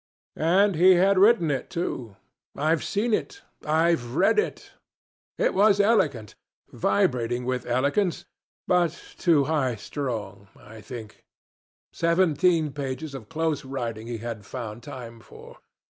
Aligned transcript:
And 0.35 0.73
he 0.73 0.95
had 0.95 1.19
written 1.19 1.51
it 1.51 1.69
too. 1.69 2.15
I've 2.57 2.83
seen 2.83 3.13
it. 3.13 3.43
I've 3.63 4.15
read 4.15 4.39
it. 4.39 4.71
It 5.37 5.53
was 5.53 5.79
eloquent, 5.79 6.33
vibrating 6.71 7.45
with 7.45 7.67
eloquence, 7.67 8.25
but 8.65 8.99
too 9.19 9.43
high 9.43 9.75
strung, 9.75 10.47
I 10.57 10.81
think. 10.81 11.23
Seventeen 11.93 12.73
pages 12.73 13.13
of 13.13 13.29
close 13.29 13.63
writing 13.63 14.07
he 14.07 14.17
had 14.17 14.43
found 14.43 14.81
time 14.81 15.19
for! 15.19 15.59